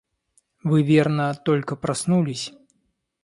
Вы, 0.63 0.81
верно, 0.81 1.35
только 1.35 1.75
проснулись. 1.75 2.51